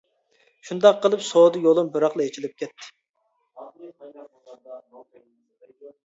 [0.67, 2.87] شۇنداق قىلىپ سودا يولۇم بىراقلا ئېچىلىپ كەتتى.